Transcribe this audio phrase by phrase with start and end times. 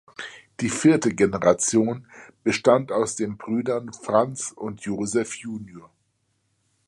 [0.61, 2.07] Die vierte Generation
[2.43, 5.83] bestand aus den Brüdern Franz und Joseph jun.